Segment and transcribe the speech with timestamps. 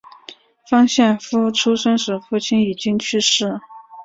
[0.67, 3.59] 方献夫出生时父亲已经去世。